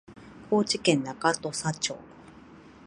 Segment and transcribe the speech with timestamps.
[0.49, 1.95] 高知県中土佐町